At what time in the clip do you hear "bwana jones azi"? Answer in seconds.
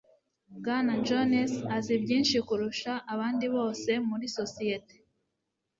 0.57-1.93